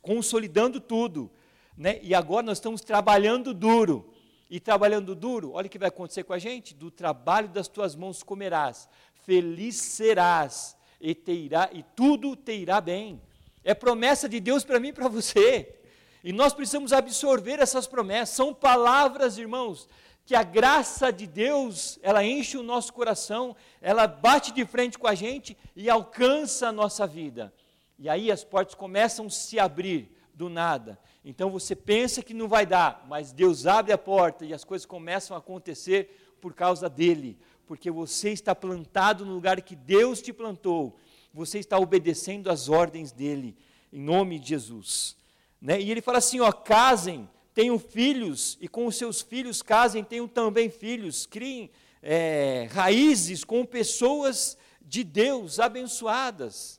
[0.00, 1.30] consolidando tudo
[1.76, 2.00] né?
[2.02, 4.10] e agora nós estamos trabalhando duro.
[4.48, 7.94] E trabalhando duro, olha o que vai acontecer com a gente: do trabalho das tuas
[7.94, 8.88] mãos comerás,
[9.24, 13.20] feliz serás, e, te irá, e tudo te irá bem.
[13.62, 15.74] É promessa de Deus para mim e para você.
[16.22, 18.34] E nós precisamos absorver essas promessas.
[18.34, 19.88] São palavras, irmãos,
[20.24, 25.06] que a graça de Deus, ela enche o nosso coração, ela bate de frente com
[25.06, 27.52] a gente e alcança a nossa vida.
[27.98, 30.98] E aí as portas começam a se abrir do nada.
[31.24, 34.84] Então você pensa que não vai dar, mas Deus abre a porta e as coisas
[34.84, 40.32] começam a acontecer por causa dele, porque você está plantado no lugar que Deus te
[40.32, 40.96] plantou,
[41.32, 43.56] você está obedecendo às ordens dele,
[43.92, 45.16] em nome de Jesus.
[45.60, 45.80] Né?
[45.80, 50.28] E ele fala assim: ó, casem, tenham filhos, e com os seus filhos casem, tenham
[50.28, 51.70] também filhos, criem
[52.02, 56.78] é, raízes com pessoas de Deus abençoadas.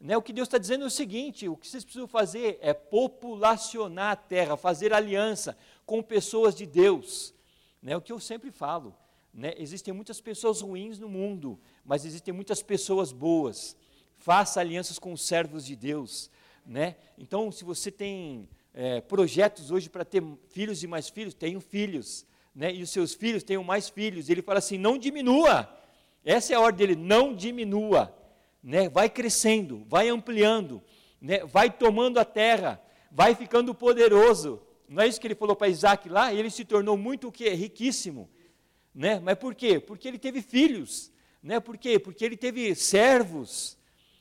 [0.00, 2.72] Né, o que Deus está dizendo é o seguinte: o que vocês precisam fazer é
[2.72, 7.34] populacionar a terra, fazer aliança com pessoas de Deus.
[7.82, 8.94] Né, o que eu sempre falo.
[9.40, 13.74] Né, existem muitas pessoas ruins no mundo, mas existem muitas pessoas boas.
[14.18, 16.30] Faça alianças com os servos de Deus.
[16.66, 16.96] Né?
[17.16, 22.26] Então, se você tem é, projetos hoje para ter filhos e mais filhos, tenham filhos.
[22.54, 22.74] Né?
[22.74, 24.28] E os seus filhos tenham mais filhos.
[24.28, 25.74] Ele fala assim: não diminua.
[26.22, 28.14] Essa é a ordem dele: não diminua
[28.62, 30.82] né, vai crescendo, vai ampliando,
[31.20, 34.60] né, vai tomando a terra, vai ficando poderoso.
[34.88, 36.32] Não é isso que ele falou para Isaac lá?
[36.34, 37.50] Ele se tornou muito o quê?
[37.50, 38.28] Riquíssimo.
[38.94, 39.20] Né?
[39.20, 39.78] Mas por quê?
[39.78, 41.10] Porque ele teve filhos.
[41.42, 41.60] Né?
[41.60, 41.98] Por quê?
[41.98, 43.78] Porque ele teve servos.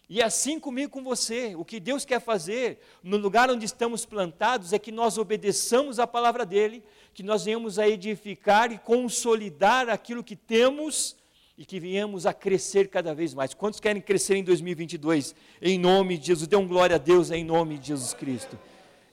[0.10, 4.74] E assim comigo com você, o que Deus quer fazer no lugar onde estamos plantados
[4.74, 10.24] é que nós obedeçamos a palavra dele, que nós venhamos a edificar e consolidar aquilo
[10.24, 11.16] que temos
[11.56, 13.54] e que venhamos a crescer cada vez mais.
[13.54, 15.36] Quantos querem crescer em 2022?
[15.62, 18.58] Em nome de Jesus, dê um glória a Deus em nome de Jesus Cristo.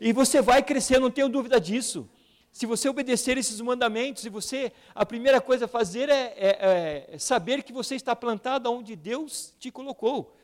[0.01, 2.09] E você vai crescer, não tenho dúvida disso.
[2.57, 7.19] Se você obedecer esses mandamentos, e você, a primeira coisa a fazer é, é, é
[7.19, 10.35] saber que você está plantado onde Deus te colocou.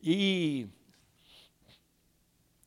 [0.00, 0.68] E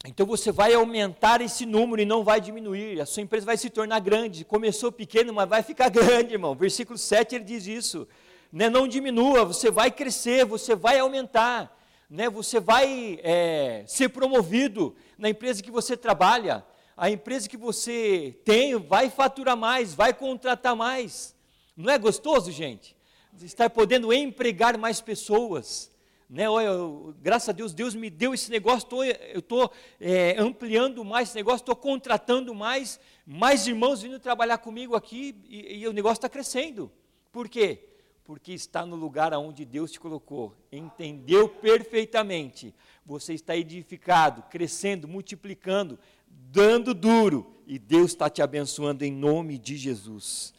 [0.06, 3.00] então você vai aumentar esse número e não vai diminuir.
[3.00, 4.44] A sua empresa vai se tornar grande.
[4.44, 6.54] Começou pequeno, mas vai ficar grande, irmão.
[6.54, 8.06] Versículo 7 ele diz isso.
[8.52, 8.70] Né?
[8.70, 11.74] Não diminua, você vai crescer, você vai aumentar.
[12.10, 12.30] Né?
[12.30, 16.66] Você vai é, ser promovido na empresa que você trabalha.
[16.98, 21.36] A empresa que você tem vai faturar mais, vai contratar mais.
[21.76, 22.96] Não é gostoso, gente?
[23.42, 25.92] Estar podendo empregar mais pessoas
[26.30, 26.50] né?
[26.50, 31.04] Olha, eu, graças a Deus, Deus me deu esse negócio, tô, eu estou é, ampliando
[31.06, 35.94] mais esse negócio, estou contratando mais, mais irmãos vindo trabalhar comigo aqui e, e o
[35.94, 36.92] negócio está crescendo.
[37.32, 37.88] Por quê?
[38.26, 42.74] Porque está no lugar onde Deus te colocou, entendeu perfeitamente.
[43.06, 49.78] Você está edificado, crescendo, multiplicando, dando duro, e Deus está te abençoando em nome de
[49.78, 50.56] Jesus.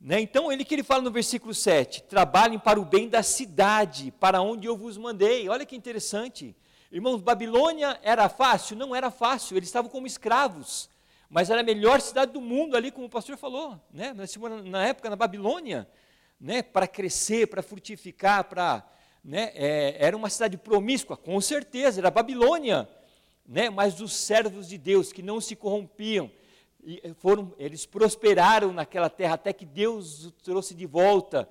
[0.00, 0.20] Né?
[0.20, 4.42] Então, ele que ele fala no versículo 7: trabalhem para o bem da cidade, para
[4.42, 5.48] onde eu vos mandei.
[5.48, 6.54] Olha que interessante.
[6.90, 8.76] Irmãos, Babilônia era fácil?
[8.76, 10.90] Não era fácil, eles estavam como escravos,
[11.30, 14.14] mas era a melhor cidade do mundo ali, como o pastor falou, né?
[14.64, 15.88] na época, na Babilônia,
[16.40, 16.62] né?
[16.62, 18.86] para crescer, para frutificar, para.
[19.24, 19.50] Né?
[19.54, 22.88] É, era uma cidade promíscua, com certeza, era Babilônia,
[23.46, 23.68] né?
[23.70, 26.30] mas os servos de Deus que não se corrompiam,
[26.86, 31.48] eh, foram, eles prosperaram naquela terra até que Deus os trouxe de volta.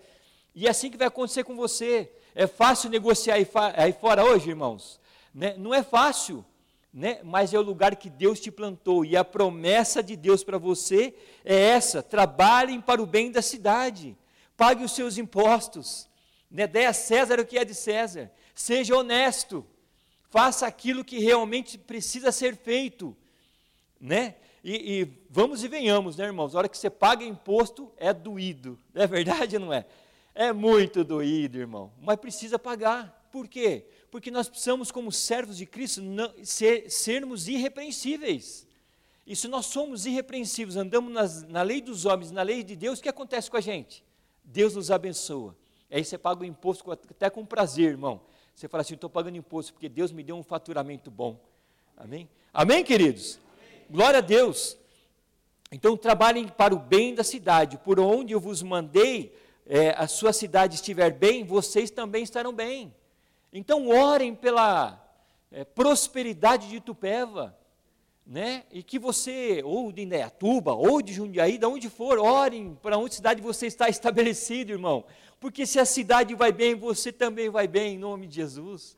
[0.53, 2.09] E é assim que vai acontecer com você.
[2.33, 5.01] É fácil negociar aí, aí fora hoje, irmãos?
[5.33, 5.55] Né?
[5.57, 6.45] Não é fácil,
[6.93, 7.19] né?
[7.23, 9.03] mas é o lugar que Deus te plantou.
[9.03, 14.15] E a promessa de Deus para você é essa: trabalhem para o bem da cidade,
[14.57, 16.09] pague os seus impostos,
[16.49, 16.67] né?
[16.67, 19.65] dê a César o que é de César, seja honesto,
[20.29, 23.15] faça aquilo que realmente precisa ser feito.
[23.99, 24.35] Né?
[24.63, 26.55] E, e, vamos e venhamos, né, irmãos?
[26.55, 28.79] A hora que você paga imposto, é doído.
[28.93, 29.85] Não é verdade ou não é?
[30.33, 31.93] É muito doído, irmão.
[32.01, 33.29] Mas precisa pagar.
[33.31, 33.85] Por quê?
[34.09, 38.65] Porque nós precisamos, como servos de Cristo, não, ser, sermos irrepreensíveis.
[39.27, 42.99] E se nós somos irrepreensíveis, andamos nas, na lei dos homens, na lei de Deus,
[42.99, 44.04] o que acontece com a gente?
[44.45, 45.55] Deus nos abençoa.
[45.91, 48.21] Aí você paga o imposto até com prazer, irmão.
[48.53, 51.39] Você fala assim: estou pagando imposto porque Deus me deu um faturamento bom.
[51.97, 52.29] Amém?
[52.53, 53.39] Amém, queridos?
[53.89, 54.77] glória a Deus.
[55.71, 60.31] Então trabalhem para o bem da cidade, por onde eu vos mandei, é, a sua
[60.31, 62.93] cidade estiver bem, vocês também estarão bem.
[63.51, 65.01] Então orem pela
[65.51, 67.57] é, prosperidade de Tupéva,
[68.25, 68.63] né?
[68.71, 73.15] E que você, ou de Indaiatuba, ou de Jundiaí, de onde for, orem para onde
[73.15, 75.05] cidade você está estabelecido, irmão.
[75.39, 78.97] Porque se a cidade vai bem, você também vai bem, em nome de Jesus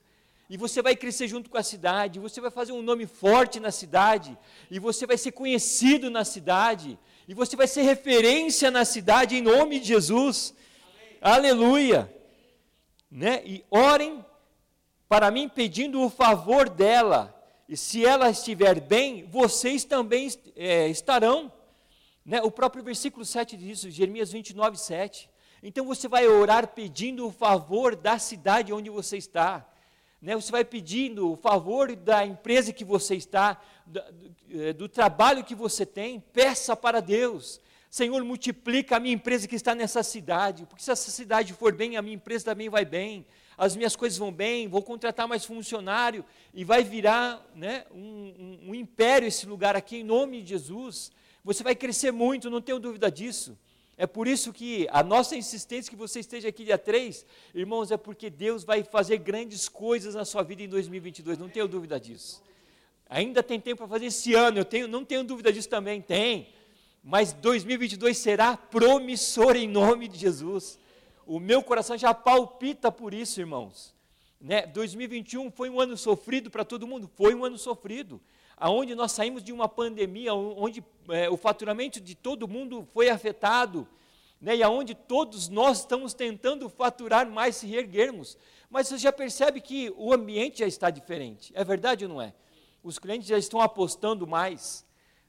[0.50, 3.72] e você vai crescer junto com a cidade, você vai fazer um nome forte na
[3.72, 4.38] cidade,
[4.72, 9.42] e você vai ser conhecido na cidade, e você vai ser referência na cidade em
[9.42, 10.54] nome de Jesus.
[11.22, 11.36] Amém.
[11.36, 12.14] Aleluia!
[13.12, 13.42] Né?
[13.46, 14.26] E orem
[15.10, 17.37] para mim pedindo o favor dela,
[17.68, 21.52] e se ela estiver bem, vocês também é, estarão.
[22.26, 22.42] Né?
[22.42, 25.30] O próprio versículo 7 diz isso, Jeremias 29, 7.
[25.62, 29.68] Então você vai orar pedindo o favor da cidade onde você está
[30.22, 34.02] né, você vai pedindo o favor da empresa que você está, do,
[34.50, 37.62] eh, do trabalho que você tem, peça para Deus.
[37.90, 41.98] Senhor, multiplica a minha empresa que está nessa cidade, porque se essa cidade for bem,
[41.98, 43.26] a minha empresa também vai bem,
[43.58, 48.70] as minhas coisas vão bem, vou contratar mais funcionário e vai virar né, um, um,
[48.70, 51.12] um império esse lugar aqui em nome de Jesus.
[51.44, 53.58] Você vai crescer muito, não tenho dúvida disso.
[53.98, 57.98] É por isso que a nossa insistência que você esteja aqui dia 3, irmãos, é
[57.98, 62.44] porque Deus vai fazer grandes coisas na sua vida em 2022, não tenho dúvida disso.
[63.10, 66.50] Ainda tem tempo para fazer esse ano, eu tenho, não tenho dúvida disso também, tem.
[67.04, 70.78] Mas 2022 será promissor em nome de Jesus.
[71.28, 73.94] O meu coração já palpita por isso, irmãos.
[74.40, 74.66] Né?
[74.66, 78.22] 2021 foi um ano sofrido para todo mundo, foi um ano sofrido
[78.56, 83.88] aonde nós saímos de uma pandemia, onde é, o faturamento de todo mundo foi afetado,
[84.42, 88.36] né, e aonde todos nós estamos tentando faturar mais se reerguermos.
[88.70, 92.34] Mas você já percebe que o ambiente já está diferente, é verdade ou não é?
[92.82, 94.84] Os clientes já estão apostando mais,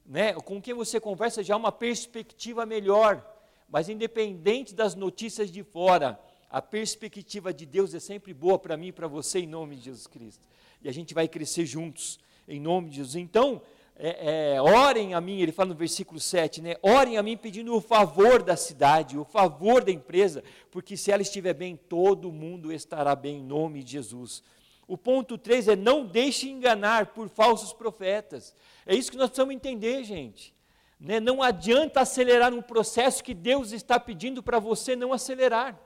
[0.06, 3.22] né, com quem você conversa já há uma perspectiva melhor,
[3.68, 6.18] mas independente das notícias de fora,
[6.50, 9.84] a perspectiva de Deus é sempre boa para mim e para você, em nome de
[9.84, 10.48] Jesus Cristo.
[10.82, 13.16] E a gente vai crescer juntos, em nome de Jesus.
[13.16, 13.60] Então,
[14.00, 16.76] é, é, orem a mim, ele fala no versículo 7, né?
[16.82, 21.20] Orem a mim pedindo o favor da cidade, o favor da empresa, porque se ela
[21.20, 24.42] estiver bem, todo mundo estará bem, em nome de Jesus.
[24.86, 28.54] O ponto 3 é não deixe enganar por falsos profetas.
[28.86, 30.54] É isso que nós precisamos entender, gente.
[30.98, 31.20] Né?
[31.20, 35.78] Não adianta acelerar um processo que Deus está pedindo para você não acelerar.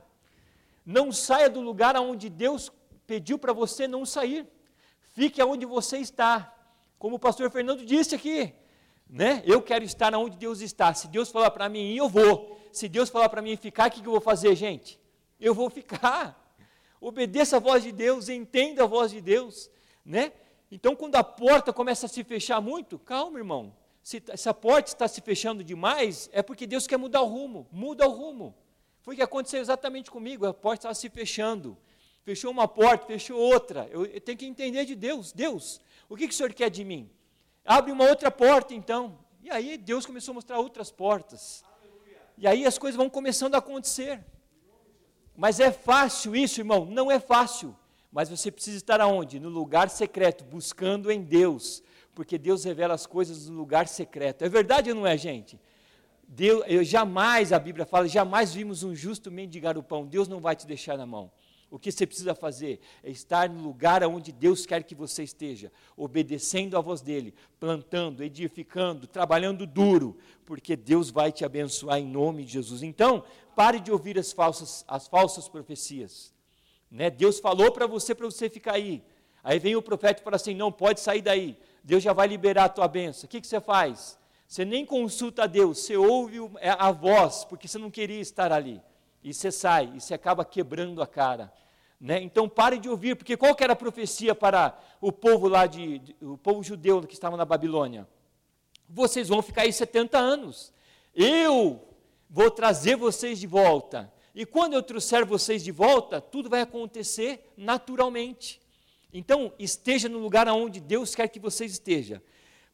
[0.85, 2.72] Não saia do lugar onde Deus
[3.07, 4.46] pediu para você não sair.
[5.12, 6.55] Fique onde você está.
[6.98, 8.55] Como o pastor Fernando disse aqui,
[9.09, 9.42] né?
[9.44, 10.94] Eu quero estar onde Deus está.
[10.94, 12.59] Se Deus falar para mim ir, eu vou.
[12.72, 14.98] Se Deus falar para mim ficar, o que, que eu vou fazer, gente?
[15.38, 16.40] Eu vou ficar.
[17.01, 19.68] Obedeça a voz de Deus, entenda a voz de Deus,
[20.05, 20.33] né?
[20.70, 23.75] Então, quando a porta começa a se fechar muito, calma, irmão.
[24.02, 27.66] Se, se a porta está se fechando demais, é porque Deus quer mudar o rumo.
[27.70, 28.54] Muda o rumo.
[29.00, 30.46] Foi o que aconteceu exatamente comigo.
[30.46, 31.76] A porta estava se fechando.
[32.24, 33.88] Fechou uma porta, fechou outra.
[33.90, 35.32] Eu, eu tenho que entender de Deus.
[35.32, 37.10] Deus, o que, que o Senhor quer de mim?
[37.64, 39.18] Abre uma outra porta, então.
[39.42, 41.64] E aí Deus começou a mostrar outras portas.
[41.80, 42.18] Aleluia.
[42.38, 44.24] E aí as coisas vão começando a acontecer.
[45.36, 46.84] Mas é fácil isso, irmão?
[46.84, 47.76] Não é fácil.
[48.10, 49.40] Mas você precisa estar aonde?
[49.40, 51.82] No lugar secreto, buscando em Deus.
[52.14, 54.44] Porque Deus revela as coisas no lugar secreto.
[54.44, 55.59] É verdade ou não é, gente?
[56.29, 60.07] Deus, eu jamais, a Bíblia fala, jamais vimos um justo mendigar o pão.
[60.07, 61.31] Deus não vai te deixar na mão.
[61.72, 65.72] O que você precisa fazer é estar no lugar onde Deus quer que você esteja,
[65.96, 72.44] obedecendo a voz dEle, plantando, edificando, trabalhando duro, porque Deus vai te abençoar em nome
[72.44, 72.83] de Jesus.
[72.83, 73.25] Então,
[73.57, 76.31] pare de ouvir as falsas, as falsas profecias.
[76.90, 77.09] Né?
[77.09, 79.03] Deus falou para você, para você ficar aí.
[79.42, 82.64] Aí vem o profeta e fala assim: não pode sair daí, Deus já vai liberar
[82.64, 83.26] a tua bênção.
[83.26, 84.18] O que, que você faz?
[84.46, 88.52] Você nem consulta a Deus, você ouve é, a voz, porque você não queria estar
[88.52, 88.80] ali.
[89.24, 91.52] E você sai, e você acaba quebrando a cara.
[92.00, 92.20] Né?
[92.20, 96.16] Então pare de ouvir, porque qual era a profecia para o povo lá de, de,
[96.20, 98.06] o povo judeu que estava na Babilônia?
[98.88, 100.72] Vocês vão ficar aí 70 anos.
[101.14, 101.80] Eu
[102.28, 104.12] vou trazer vocês de volta.
[104.34, 108.62] E quando eu trouxer vocês de volta, tudo vai acontecer naturalmente.
[109.12, 112.20] Então, esteja no lugar onde Deus quer que vocês estejam.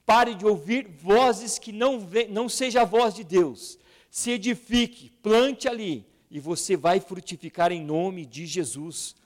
[0.07, 3.79] Pare de ouvir vozes que não, vê, não seja a voz de Deus.
[4.11, 9.16] Se edifique, plante ali, e você vai frutificar em nome de Jesus.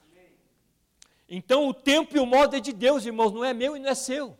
[1.29, 3.89] Então o tempo e o modo é de Deus, irmãos, não é meu e não
[3.89, 4.37] é seu.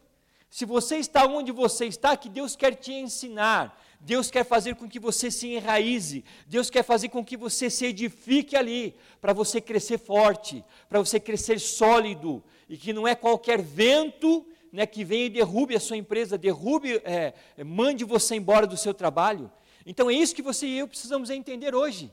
[0.50, 4.88] Se você está onde você está, que Deus quer te ensinar, Deus quer fazer com
[4.88, 9.62] que você se enraize, Deus quer fazer com que você se edifique ali, para você
[9.62, 15.26] crescer forte, para você crescer sólido, e que não é qualquer vento né, que venha
[15.26, 19.50] e derrube a sua empresa, derrube, é, mande você embora do seu trabalho.
[19.86, 22.12] Então é isso que você e eu precisamos entender hoje.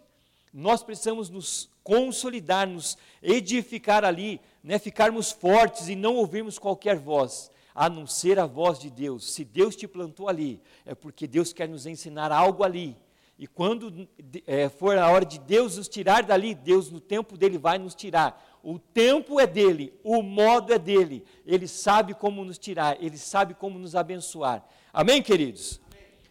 [0.52, 7.50] Nós precisamos nos consolidar, nos edificar ali, né, ficarmos fortes e não ouvirmos qualquer voz,
[7.74, 9.32] a não ser a voz de Deus.
[9.32, 12.96] Se Deus te plantou ali, é porque Deus quer nos ensinar algo ali.
[13.38, 14.06] E quando
[14.46, 17.94] é, for a hora de Deus nos tirar dali, Deus no tempo dele vai nos
[17.94, 18.58] tirar.
[18.62, 21.24] O tempo é dele, o modo é dele.
[21.46, 24.62] Ele sabe como nos tirar, ele sabe como nos abençoar.
[24.92, 25.80] Amém, queridos?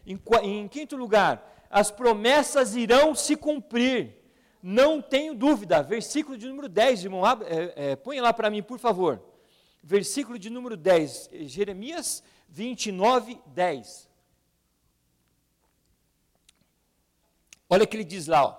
[0.06, 0.19] Amém.
[0.43, 4.15] Em, em quinto lugar, as promessas irão se cumprir.
[4.62, 5.82] Não tenho dúvida.
[5.82, 7.23] Versículo de número 10, irmão.
[7.25, 9.19] É, é, põe lá para mim, por favor.
[9.82, 11.30] Versículo de número 10.
[11.44, 14.10] Jeremias 29, 10.
[17.70, 18.58] Olha o que ele diz lá, ó.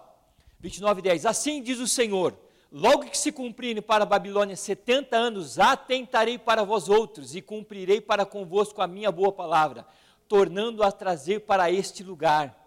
[0.60, 1.26] 29, 10.
[1.26, 2.38] Assim diz o Senhor:
[2.70, 8.00] Logo que se cumprirem para a Babilônia setenta anos, atentarei para vós outros e cumprirei
[8.00, 9.86] para convosco a minha boa palavra,
[10.28, 12.60] tornando a trazer para este lugar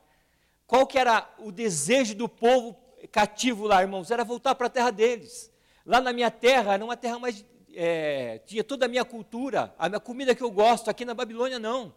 [0.73, 2.75] qual que era o desejo do povo
[3.11, 4.09] cativo lá, irmãos?
[4.09, 5.51] Era voltar para a terra deles.
[5.85, 7.45] Lá na minha terra, era uma terra mais.
[7.75, 11.59] É, tinha toda a minha cultura, a minha comida que eu gosto, aqui na Babilônia
[11.59, 11.93] não.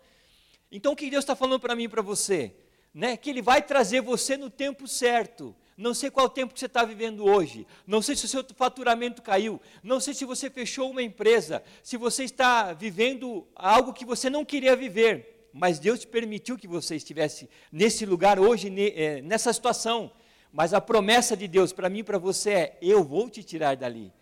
[0.71, 2.55] Então o que Deus está falando para mim e para você?
[2.93, 3.17] Né?
[3.17, 5.55] Que Ele vai trazer você no tempo certo.
[5.77, 7.67] Não sei qual tempo que você está vivendo hoje.
[7.87, 9.61] Não sei se o seu faturamento caiu.
[9.83, 11.63] Não sei se você fechou uma empresa.
[11.83, 16.69] Se você está vivendo algo que você não queria viver mas Deus te permitiu que
[16.69, 20.13] você estivesse nesse lugar hoje, é, nessa situação.
[20.53, 23.75] Mas a promessa de Deus para mim e para você é: eu vou te tirar
[23.75, 24.13] dali.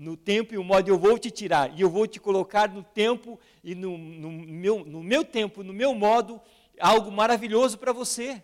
[0.00, 1.78] No tempo e o modo eu vou te tirar.
[1.78, 5.72] E eu vou te colocar no tempo e no, no, meu, no meu tempo, no
[5.72, 6.40] meu modo,
[6.78, 8.42] algo maravilhoso para você.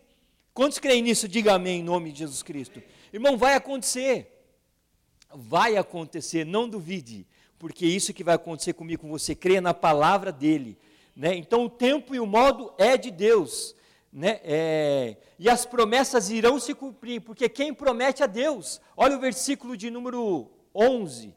[0.52, 1.26] Quantos creem nisso?
[1.26, 2.82] Diga amém em nome de Jesus Cristo.
[3.12, 4.44] Irmão, vai acontecer.
[5.34, 7.26] Vai acontecer, não duvide.
[7.58, 9.34] Porque é isso que vai acontecer comigo, com você.
[9.34, 10.78] Creia na palavra dele
[11.16, 11.34] né?
[11.34, 13.74] Então o tempo e o modo é de Deus.
[14.12, 14.40] né?
[14.44, 19.76] É, e as promessas irão se cumprir, porque quem promete a Deus, olha o versículo
[19.76, 21.34] de número 11,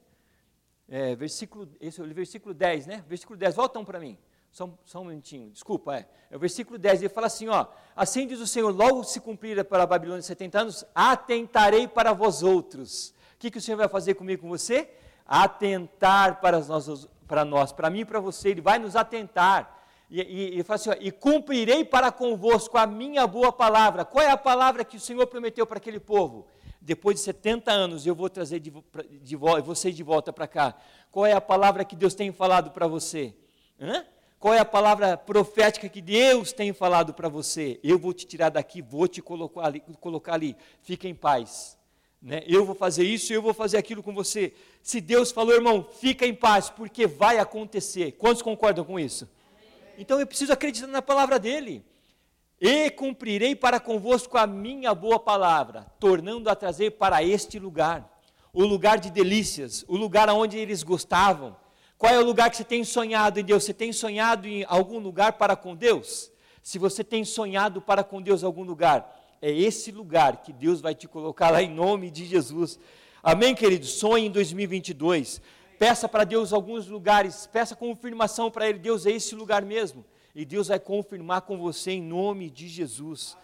[0.90, 3.04] é, versículo, esse é o versículo 10, né?
[3.08, 4.18] Versículo 10, voltam para mim.
[4.52, 6.08] Só, só um minutinho, desculpa, é.
[6.32, 7.68] É o versículo 10, ele fala assim, ó.
[7.96, 12.42] Assim diz o Senhor, logo se cumprir para a Babilônia 70 anos, atentarei para vós
[12.42, 13.10] outros.
[13.36, 14.90] O que, que o Senhor vai fazer comigo com você?
[15.26, 19.78] Atentar para nós, para nós, para mim e para você, Ele vai nos atentar.
[20.10, 24.04] E, e, e fala assim, ó, e cumprirei para convosco a minha boa palavra.
[24.04, 26.48] Qual é a palavra que o Senhor prometeu para aquele povo?
[26.90, 28.74] Depois de 70 anos eu vou trazer de,
[29.22, 29.38] de,
[29.94, 30.76] de volta para cá.
[31.12, 33.32] Qual é a palavra que Deus tem falado para você?
[33.80, 34.04] Hã?
[34.40, 37.80] Qual é a palavra profética que Deus tem falado para você?
[37.84, 40.56] Eu vou te tirar daqui, vou te colocar ali, colocar ali.
[40.82, 41.78] fica em paz.
[42.20, 42.42] Né?
[42.48, 44.52] Eu vou fazer isso, eu vou fazer aquilo com você.
[44.82, 48.14] Se Deus falou, irmão, fica em paz, porque vai acontecer.
[48.14, 49.30] Quantos concordam com isso?
[49.96, 51.86] Então eu preciso acreditar na palavra dele.
[52.60, 58.20] E cumprirei para convosco a minha boa palavra, tornando a trazer para este lugar,
[58.52, 61.56] o lugar de delícias, o lugar onde eles gostavam
[62.00, 63.66] qual é o lugar que você tem sonhado em Deus?
[63.66, 66.32] Você tem sonhado em algum lugar para com Deus?
[66.64, 70.96] Se você tem sonhado para com Deus algum lugar, é esse lugar que Deus vai
[70.96, 72.80] te colocar lá em nome de Jesus.
[73.22, 73.86] Amém, querido?
[73.86, 75.42] Sonhe em 2022.
[75.78, 78.80] Peça para Deus alguns lugares, peça confirmação para Ele.
[78.80, 80.06] Deus é esse lugar mesmo.
[80.40, 83.36] E Deus vai confirmar com você em nome de Jesus.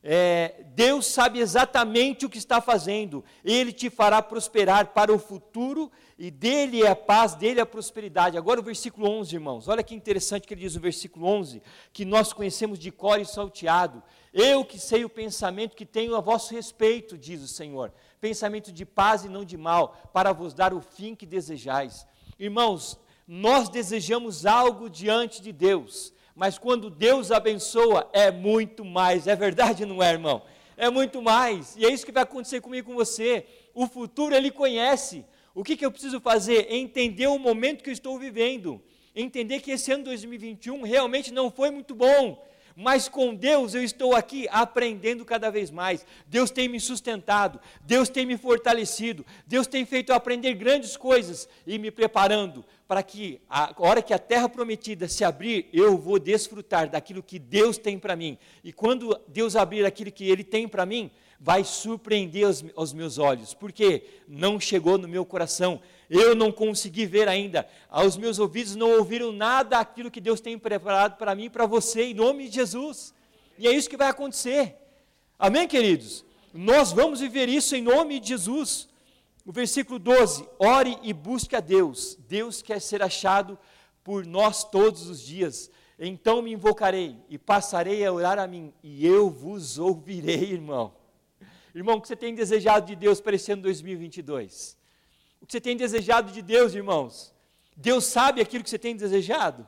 [0.00, 5.90] É, Deus sabe exatamente o que está fazendo, Ele te fará prosperar para o futuro,
[6.16, 8.38] e dele é a paz, dele é a prosperidade.
[8.38, 11.60] Agora o versículo 11, irmãos, olha que interessante que ele diz no versículo 11,
[11.92, 14.00] que nós conhecemos de cor e salteado.
[14.32, 18.86] Eu que sei o pensamento que tenho a vosso respeito, diz o Senhor, pensamento de
[18.86, 22.06] paz e não de mal, para vos dar o fim que desejais.
[22.38, 29.26] Irmãos, nós desejamos algo diante de Deus, mas quando Deus abençoa, é muito mais.
[29.26, 30.40] É verdade, não é, irmão?
[30.74, 31.76] É muito mais.
[31.76, 33.44] E é isso que vai acontecer comigo com você.
[33.74, 35.22] O futuro ele conhece.
[35.54, 36.72] O que, que eu preciso fazer?
[36.72, 38.80] Entender o momento que eu estou vivendo.
[39.14, 42.42] Entender que esse ano 2021 realmente não foi muito bom
[42.80, 46.06] mas com Deus eu estou aqui aprendendo cada vez mais.
[46.26, 51.46] Deus tem me sustentado, Deus tem me fortalecido, Deus tem feito eu aprender grandes coisas
[51.66, 56.18] e me preparando para que a hora que a terra prometida se abrir, eu vou
[56.18, 58.38] desfrutar daquilo que Deus tem para mim.
[58.64, 63.18] E quando Deus abrir aquilo que Ele tem para mim, vai surpreender os, os meus
[63.18, 68.74] olhos, porque não chegou no meu coração eu não consegui ver ainda, aos meus ouvidos
[68.74, 72.48] não ouviram nada aquilo que Deus tem preparado para mim e para você, em nome
[72.48, 73.14] de Jesus.
[73.56, 74.74] E é isso que vai acontecer.
[75.38, 76.24] Amém, queridos?
[76.52, 78.88] Nós vamos viver isso em nome de Jesus.
[79.46, 82.18] O versículo 12: ore e busque a Deus.
[82.28, 83.56] Deus quer ser achado
[84.02, 85.70] por nós todos os dias.
[85.96, 90.92] Então me invocarei e passarei a orar a mim, e eu vos ouvirei, irmão.
[91.72, 94.79] Irmão, o que você tem desejado de Deus para esse ano 2022?
[95.40, 97.32] O que você tem desejado de Deus, irmãos.
[97.76, 99.66] Deus sabe aquilo que você tem desejado.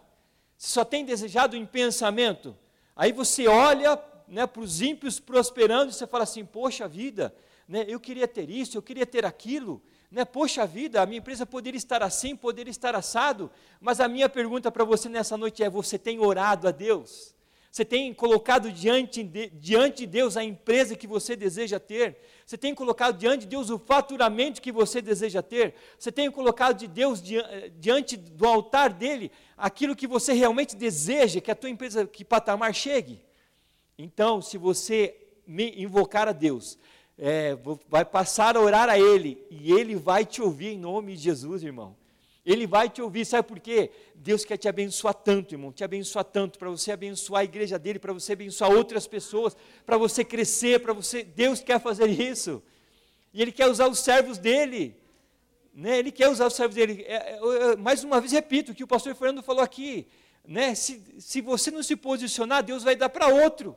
[0.56, 2.56] Você só tem desejado em pensamento.
[2.94, 3.98] Aí você olha
[4.28, 7.34] né, para os ímpios prosperando e você fala assim: Poxa vida,
[7.66, 9.82] né, eu queria ter isso, eu queria ter aquilo.
[10.10, 13.50] Né, Poxa vida, a minha empresa poderia estar assim, poderia estar assado.
[13.80, 17.31] Mas a minha pergunta para você nessa noite é: Você tem orado a Deus?
[17.72, 22.18] Você tem colocado diante de, diante de Deus a empresa que você deseja ter?
[22.44, 25.74] Você tem colocado diante de Deus o faturamento que você deseja ter?
[25.98, 27.22] Você tem colocado de Deus
[27.78, 32.74] diante do altar dele aquilo que você realmente deseja que a tua empresa, que patamar
[32.74, 33.24] chegue?
[33.96, 35.16] Então, se você
[35.48, 36.78] invocar a Deus,
[37.16, 37.56] é,
[37.88, 41.62] vai passar a orar a Ele e Ele vai te ouvir em nome de Jesus,
[41.62, 41.96] irmão.
[42.44, 43.90] Ele vai te ouvir, sabe por quê?
[44.16, 48.00] Deus quer te abençoar tanto, irmão, te abençoar tanto, para você abençoar a igreja dele,
[48.00, 51.22] para você abençoar outras pessoas, para você crescer, para você.
[51.22, 52.60] Deus quer fazer isso.
[53.32, 54.96] E Ele quer usar os servos dele.
[55.72, 55.98] Né?
[55.98, 57.04] Ele quer usar os servos dele.
[57.06, 60.08] É, é, mais uma vez, repito o que o pastor Fernando falou aqui.
[60.44, 60.74] Né?
[60.74, 63.76] Se, se você não se posicionar, Deus vai dar para outro.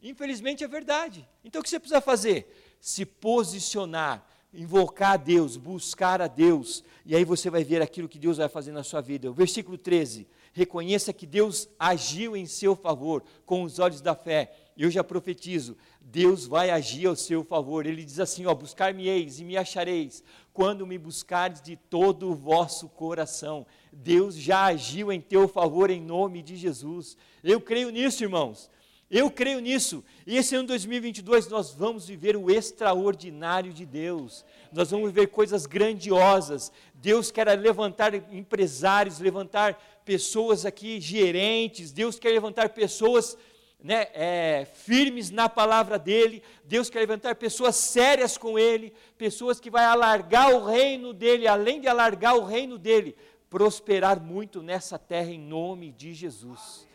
[0.00, 1.28] Infelizmente é verdade.
[1.44, 2.46] Então o que você precisa fazer?
[2.80, 8.18] Se posicionar invocar a Deus, buscar a Deus, e aí você vai ver aquilo que
[8.18, 9.30] Deus vai fazer na sua vida.
[9.30, 14.52] O versículo 13: reconheça que Deus agiu em seu favor com os olhos da fé.
[14.76, 17.86] Eu já profetizo, Deus vai agir ao seu favor.
[17.86, 22.88] Ele diz assim: ó, buscar-me-eis e me achareis, quando me buscardes de todo o vosso
[22.88, 23.66] coração.
[23.92, 27.16] Deus já agiu em teu favor em nome de Jesus.
[27.44, 28.70] Eu creio nisso, irmãos.
[29.10, 30.04] Eu creio nisso.
[30.26, 34.44] E esse ano 2022 nós vamos viver o extraordinário de Deus.
[34.72, 36.72] Nós vamos viver coisas grandiosas.
[36.94, 41.92] Deus quer levantar empresários, levantar pessoas aqui gerentes.
[41.92, 43.38] Deus quer levantar pessoas
[43.80, 46.42] né, é, firmes na palavra dele.
[46.64, 51.80] Deus quer levantar pessoas sérias com ele, pessoas que vai alargar o reino dele, além
[51.80, 53.14] de alargar o reino dele,
[53.48, 56.86] prosperar muito nessa terra em nome de Jesus.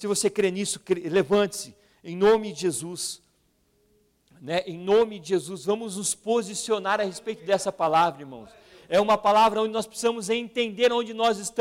[0.00, 0.80] Se você crê nisso,
[1.10, 3.20] levante-se em nome de Jesus.
[4.40, 8.48] Né, em nome de Jesus, vamos nos posicionar a respeito dessa palavra, irmãos.
[8.88, 11.58] É uma palavra onde nós precisamos entender onde nós estamos.